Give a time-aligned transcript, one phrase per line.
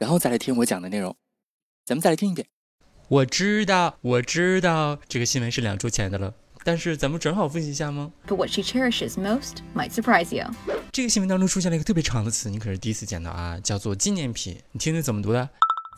[0.00, 1.14] 然后再来听我讲的内容。
[1.84, 2.48] 咱们再来听一遍。
[3.08, 6.32] 我知道，我知道，这个新闻是两周前的了，
[6.64, 10.50] 但是咱们正好复习一下吗？But what she cherishes most might surprise you。
[10.90, 14.56] 这个新闻当中出现了一个特别长的词，你可是第一次见到啊，叫做纪念品。
[14.72, 15.50] 你听听怎么读的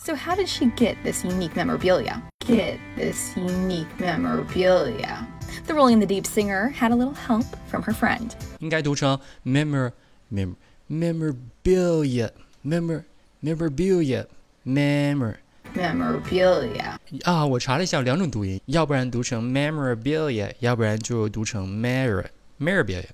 [0.05, 2.23] ？So how did she get this unique memorabilia?
[2.41, 5.27] Get this unique memorabilia.
[5.67, 8.33] The Rolling the Deep singer had a little help from her friend.
[8.59, 9.93] 应该读成 memor
[10.33, 10.57] memor
[10.91, 12.31] memorabilia
[12.65, 13.05] memor
[13.43, 14.27] memorabilia
[14.65, 15.35] memor
[15.75, 22.25] memorabilia 啊，我查了一下，两种读音，要不然读成 memorabilia，要不然就读成 mer
[22.61, 23.05] memorabilia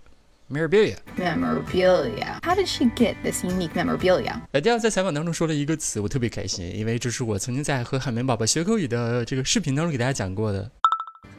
[0.51, 2.41] memorabilia memorabilia。
[2.43, 4.41] How did she get this unique memorabilia？
[4.53, 10.71] 呃，第二在采访当中说了一个词，我特别开心，因为这是我曾经在和海绵宝宝学口语的这个视频当中给大家讲过的。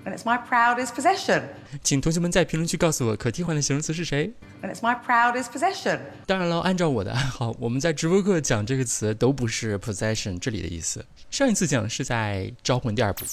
[0.09, 1.43] And it's my proudest possession.
[1.83, 4.33] 请同学们在评论区告诉我可替换的形容词是谁。
[4.63, 5.99] And it's my proudest possession.
[6.27, 11.05] 当然了，按照我的爱好，我们在直播课讲这个词都不是 possession 这里的意思。
[11.31, 13.25] 上一次讲是在《招魂》第二部。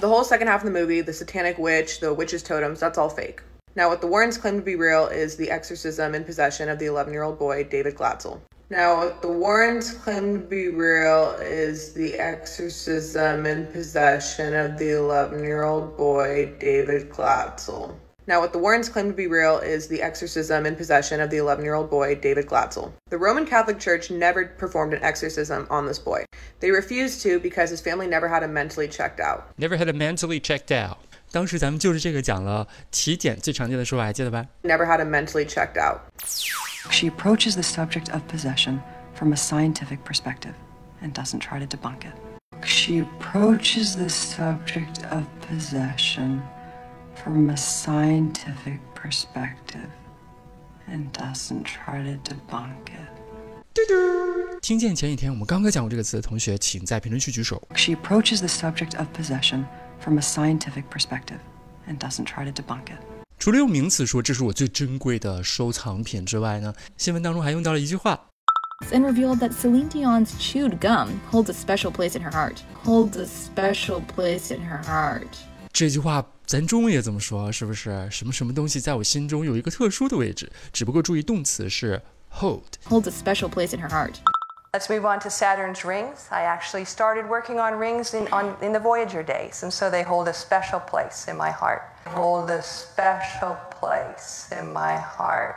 [0.00, 3.08] The whole second half of the movie, the satanic witch, the witch's totems, that's all
[3.08, 3.36] fake.
[3.74, 6.86] Now, what the Warrens claim to be real is the exorcism and possession of the
[6.86, 8.38] 11 year old boy, David Glatzel.
[8.69, 14.97] Now, what the Warrens claim to be real is the exorcism and possession of the
[14.97, 17.95] 11 year old boy, David Glatzel.
[18.27, 21.37] Now, what the Warrens claim to be real is the exorcism and possession of the
[21.37, 22.91] 11 year old boy, David Glatzel.
[23.09, 26.25] The Roman Catholic Church never performed an exorcism on this boy.
[26.59, 29.57] They refused to because his family never had him mentally checked out.
[29.57, 30.99] Never had him mentally checked out.
[31.30, 34.46] 当时咱们就是这个讲了体检最常见的说法，还记得吧？
[34.62, 36.00] Never had him mentally checked out.
[36.90, 38.80] She approaches the subject of possession
[39.14, 40.54] from a scientific perspective
[41.02, 42.12] and doesn't try to debunk it.
[42.64, 46.42] She approaches the subject of possession
[47.14, 49.90] from a scientific perspective
[50.86, 53.08] and doesn't try to debunk it.
[53.77, 57.61] 嘟嘟，听见前几天我们刚刚讲过这个词的同学，请在评论区举手。
[57.75, 59.65] She approaches the subject of possession
[59.99, 61.37] from a scientific perspective
[61.87, 62.97] and doesn't try to debunk it.
[63.37, 68.19] 除了用名词说这是我最珍贵的收藏品之外呢，新闻当中还用到了一句话。
[68.91, 72.55] And revealed that Celine Dion's chewed gum holds a special place in her heart.
[72.83, 75.27] Holds a special place in her heart.
[75.71, 78.09] 这句话咱中文也这么说，是不是？
[78.09, 80.51] 什么什么东西在我心中有一个特殊的位置？
[80.73, 82.01] 只不过注意动词是
[82.36, 82.78] hold.
[82.86, 84.20] Holds a special place in her heart.
[84.74, 86.28] Let's move on to Saturn's rings.
[86.30, 90.02] I actually started working on rings in, on, in the Voyager days, and so they
[90.02, 91.82] hold a special place in my heart.
[92.06, 95.54] Hold a special place in my heart.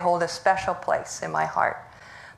[0.00, 1.76] Hold a special place in my heart.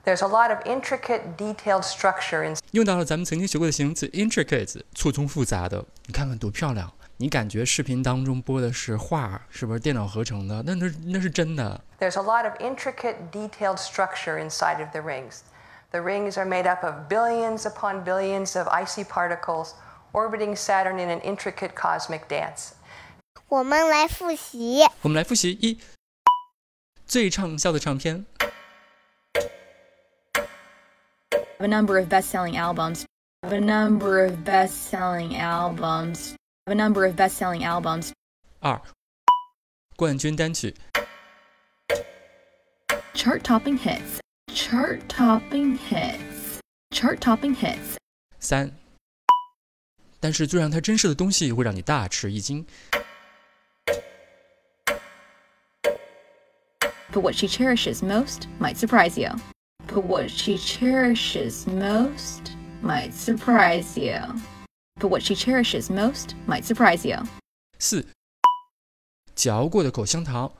[0.05, 2.57] There's a lot of intricate, detailed structure in.
[2.73, 5.83] 用到了咱们曾经学过的形容词 intricate，错综复杂的。
[6.07, 6.93] 你看看多漂亮！
[7.23, 10.63] 你感觉视频当中播的是画，是不是电脑合成的？
[10.65, 11.81] 那那那是真的。
[11.99, 15.41] There's a lot of intricate, detailed structure inside of the rings.
[15.91, 19.73] The rings are made up of billions upon billions of icy particles
[20.13, 22.73] orbiting Saturn in an intricate cosmic dance.
[23.49, 24.83] 我们来复习。
[25.03, 25.81] 我们来复习一
[27.07, 28.27] 最畅销的唱片。
[31.59, 33.05] A number of best-selling albums.
[33.41, 36.35] A number of best-selling albums.
[36.67, 38.13] A number of best-selling albums.
[38.61, 38.81] 二
[39.97, 40.75] 冠军单曲。
[43.15, 44.21] Chart-topping hits
[44.59, 46.61] chart topping hits,
[46.93, 47.97] chart topping hits.
[48.39, 48.71] 三，
[50.21, 52.67] 但是最让他珍视的东西会让你大吃一惊。
[57.13, 59.31] But what she cherishes most might surprise you.
[59.87, 62.53] But what she cherishes most
[62.83, 64.21] might surprise you.
[65.03, 67.17] But what she cherishes most might surprise you.
[67.79, 68.05] 四，
[69.35, 70.53] 嚼过的口香糖。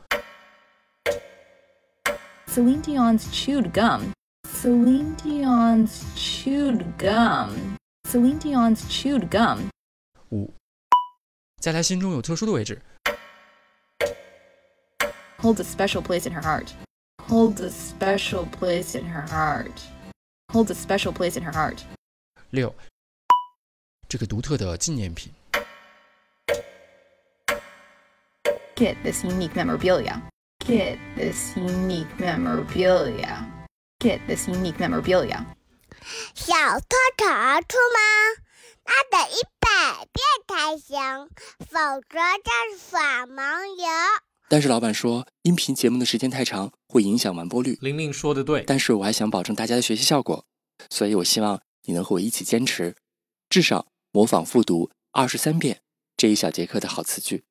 [2.47, 4.13] Celine Dion's chewed gum.
[4.45, 7.77] Celine Dion's chewed gum.
[8.05, 9.69] Celine Dion's chewed gum.
[10.31, 10.53] 五，
[11.61, 12.81] 在他心中有特殊的位置。
[15.39, 16.73] Holds a special place in her heart.
[17.29, 19.81] Holds a special place in her heart.
[20.53, 21.83] Holds a special place in her heart.
[22.51, 22.75] 六，
[24.14, 25.34] 这个独特的纪念品。
[28.76, 30.22] Get this unique memorabilia.
[30.60, 33.44] Get this unique memorabilia.
[33.98, 35.44] Get this unique memorabilia.
[36.36, 38.00] 小偷闯而出吗？
[38.86, 41.28] 那得一百遍才行，
[41.58, 43.86] 否则就是耍盲游。
[44.48, 47.80] 但是老板说，音频节目的时间太长，会影响完播率。
[47.82, 50.46] 玲玲说的对，但是我还想保证大家的学习效果，
[50.92, 52.96] 所以我希望你能和我一起坚持，
[53.50, 55.82] 至少模仿复读二十三遍
[56.16, 57.46] 这一小节课的好词句。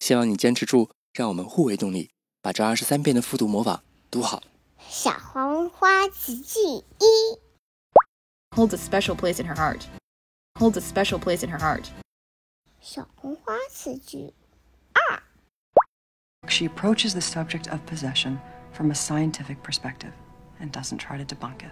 [0.00, 2.10] 希望你坚持住，让我们互为动力，
[2.42, 4.42] 把这二十三遍的复读模仿读好。
[4.80, 7.38] 小黄花词句一。
[8.50, 9.82] Holds a special place in her heart.
[10.58, 11.84] Holds a special place in her heart.
[12.80, 14.34] 小红花词句
[14.94, 15.22] 二
[16.48, 18.38] She approaches the subject of possession
[18.72, 20.14] from a scientific perspective
[20.58, 21.70] and doesn't try to debunk it.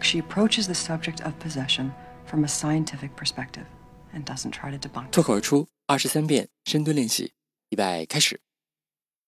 [0.00, 1.90] She approaches the subject of possession
[2.25, 3.65] from a scientific perspective
[4.13, 5.25] and doesn't try to debunk 脱 it.
[5.25, 7.33] 口而出二十三遍深蹲练习，
[7.69, 8.39] 预备开始。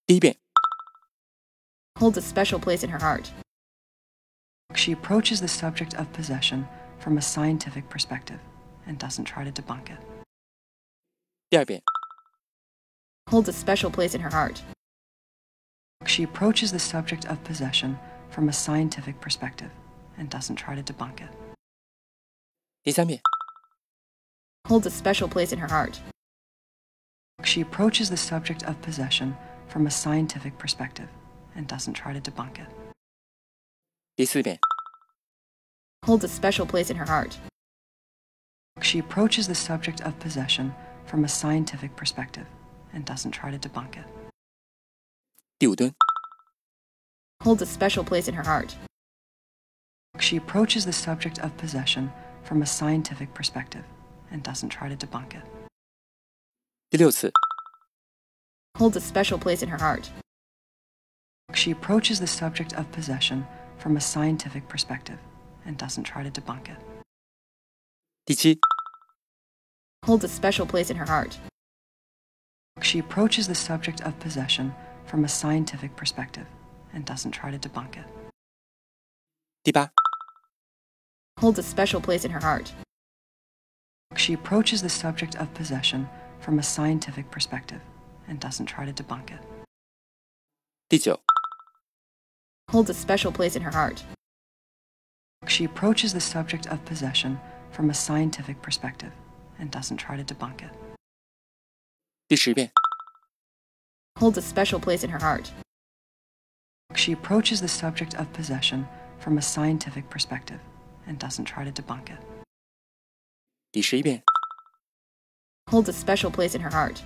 [0.06, 0.38] 第一遍，
[1.96, 3.30] Holds a special place in her heart.
[4.76, 6.66] She approaches the subject of possession
[7.00, 8.40] from a scientific perspective
[8.88, 10.00] and doesn't try to debunk it.
[11.50, 11.82] 第二遍，
[13.30, 14.62] Holds a special place in her heart.
[16.06, 17.98] She approaches the subject of possession
[18.32, 19.70] from a scientific perspective
[20.18, 21.30] and doesn't try to debunk it.
[22.86, 23.22] 第三遍，
[24.68, 26.00] Holds a special place in her heart.
[27.44, 29.36] She approaches the subject of possession
[29.68, 31.08] from a scientific perspective
[31.56, 32.68] and doesn't try to debunk it.
[34.16, 34.60] 第四遍，
[36.06, 37.38] Holds a special place in her heart.
[38.82, 40.74] She approaches the subject of possession
[41.06, 42.46] from a scientific perspective
[42.94, 44.06] and doesn't try to debunk it.
[45.60, 45.94] 第五蹲，
[47.44, 48.76] Holds a special place in her heart.
[50.20, 52.12] She approaches the subject of possession
[52.46, 53.84] from a scientific perspective
[54.32, 55.44] and doesn't try to debunk it.
[56.90, 57.32] 第六次，
[58.78, 60.10] Holds a special place in her heart.
[61.54, 63.46] She approaches the subject of possession
[63.78, 65.18] from a scientific perspective
[65.66, 66.78] and doesn't try to debunk it.
[68.26, 68.60] 第七，
[70.06, 71.38] Holds a special place in her heart.
[72.82, 74.74] She approaches the subject of possession
[75.06, 76.46] from a scientific perspective
[76.94, 78.06] and doesn't try to debunk it.
[79.64, 79.92] 第八，
[81.40, 82.72] Holds a special place in her heart.
[84.16, 86.08] She approaches the subject of possession
[86.40, 87.82] from a scientific perspective
[88.28, 89.40] and doesn't try to debunk it.
[90.90, 91.20] 第九，
[92.70, 94.04] Holds a special place in her heart.
[95.48, 97.40] She approaches the subject of possession
[97.72, 99.12] from a scientific perspective
[99.58, 100.70] and doesn't try to debunk it.
[102.28, 102.72] 第十遍，
[104.20, 105.52] Holds a special place in her heart.
[106.94, 108.86] She approaches the subject of possession
[109.20, 110.60] from a scientific perspective
[111.06, 112.20] and doesn't try to debunk it.
[113.72, 114.24] 第十一遍，
[115.68, 117.02] Holds a special place in her heart.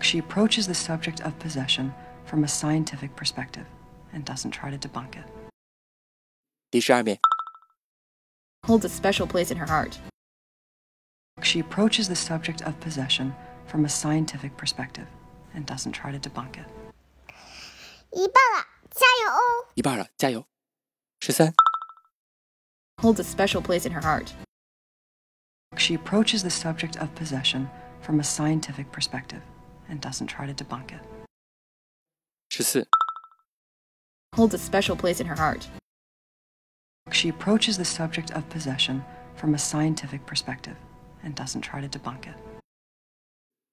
[0.00, 1.92] She approaches the subject of possession
[2.24, 3.64] from a scientific perspective
[4.12, 5.24] and doesn't try to debunk it.
[6.70, 7.18] 第十二遍，
[8.62, 9.98] Holds a special place in her heart.
[11.42, 13.34] She approaches the subject of possession
[13.66, 15.06] from a scientific perspective
[15.54, 16.66] and doesn't try to debunk it.
[18.10, 19.68] 一半了，加油哦！
[19.74, 20.46] 一半了，加油！
[21.20, 21.52] 十三，
[23.01, 24.31] holds a special place in her heart.
[25.77, 27.67] She approaches the subject of possession
[27.99, 29.41] from a scientific perspective
[29.89, 30.99] and doesn't try to debunk it.
[32.51, 32.83] 14.
[34.35, 35.67] Holds a special place in her heart.
[37.11, 39.03] She approaches the subject of possession
[39.35, 40.77] from a scientific perspective
[41.23, 42.35] and doesn't try to debunk it.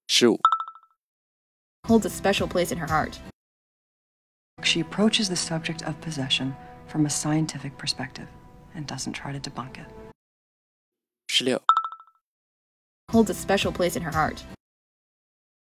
[0.08, 0.38] 15.
[1.86, 3.20] Holds a special place in her heart.
[4.62, 8.28] She approaches the subject of possession from a scientific perspective
[8.74, 9.86] and doesn't try to debunk it.
[11.30, 11.58] 16.
[13.10, 14.44] Holds a special place in her heart.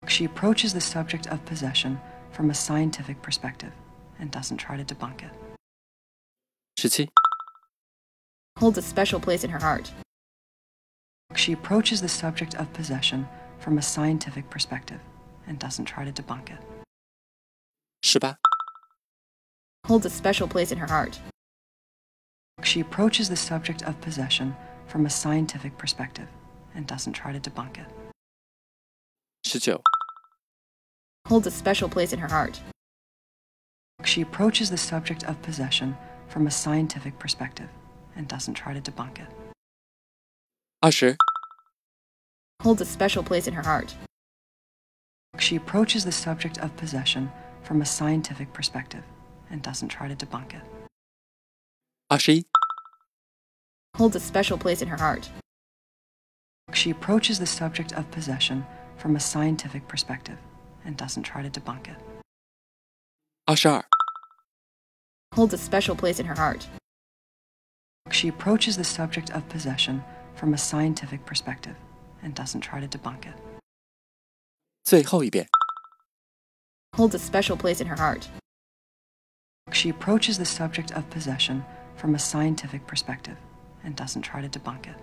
[0.07, 3.73] She approaches the subject of possession from a scientific perspective
[4.18, 5.30] and doesn't try to debunk it.
[6.78, 7.09] 17.
[8.59, 9.92] Holds a special place in her heart.
[11.35, 13.28] She approaches the subject of possession
[13.59, 15.00] from a scientific perspective
[15.47, 16.59] and doesn't try to debunk it.
[18.04, 18.35] 18.
[19.87, 21.21] Holds a special place in her heart.
[22.62, 26.28] She approaches the subject of possession from a scientific perspective
[26.74, 27.86] and doesn't try to debunk it.
[29.52, 29.78] 19.
[31.26, 32.60] Holds a special place in her heart.
[34.04, 35.96] She approaches the subject of possession
[36.28, 37.68] from a scientific perspective
[38.16, 39.28] and doesn't try to debunk it.
[40.82, 41.16] 20.
[42.62, 43.94] Holds a special place in her heart.
[45.38, 47.30] She approaches the subject of possession
[47.62, 49.04] from a scientific perspective
[49.50, 50.62] and doesn't try to debunk it.
[52.07, 52.45] 二十一，
[53.98, 55.29] Holds a special place in her heart.
[56.74, 58.63] She approaches the subject of possession
[58.98, 60.38] from a scientific perspective
[60.86, 61.98] and doesn't try to debunk it.
[63.45, 63.83] 二十二，
[65.36, 66.67] Holds a special place in her heart.
[68.12, 70.03] She approaches the subject of possession
[70.36, 71.75] from a scientific perspective
[72.22, 73.33] and doesn't try to debunk it.
[74.83, 75.48] 最后一遍。
[76.95, 78.27] Holds a special place in her heart.
[79.72, 81.63] She approaches the subject of possession
[81.99, 83.37] from a scientific perspective
[83.85, 84.97] and doesn't try to debunk it.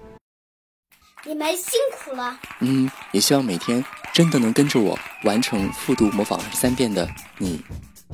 [1.27, 2.39] 你们辛苦了。
[2.59, 3.83] 嗯，也希望每天
[4.13, 7.07] 真的能跟着我完成复读模仿二十三遍的
[7.39, 7.59] 你，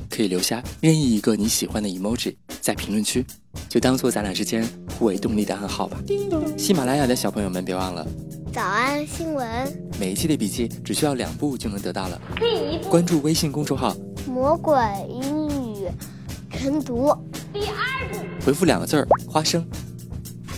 [0.08, 3.24] 可以留下任意一个你喜欢的 emoji 在评论区，
[3.68, 4.66] 就当做咱俩之间
[4.98, 5.98] 互为动力的暗号吧。
[6.56, 8.06] 喜马拉雅的小朋友们，别忘了
[8.50, 9.46] 早安新闻，
[10.00, 12.18] 每一期的笔记只需要两步就能得到了。
[12.36, 13.94] 第一步，关注微信公众号，
[14.26, 14.74] 魔鬼
[15.08, 15.86] 英语
[16.50, 17.14] 晨读。
[18.44, 19.64] 回复两个字儿“花生”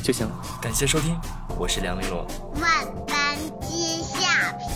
[0.02, 0.34] 就行了。
[0.60, 1.14] 感谢收听，
[1.58, 2.26] 我是梁丽罗。
[2.54, 4.68] 万般皆下品，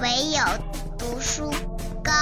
[0.00, 0.40] 唯有
[0.98, 1.50] 读书
[2.02, 2.12] 高。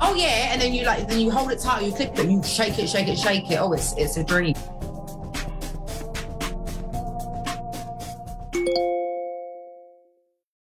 [0.00, 2.42] Oh yeah, and then you like then you hold it tight, you clip it, you
[2.42, 3.58] shake it, shake it, shake it.
[3.58, 4.54] Oh, it's it's a dream.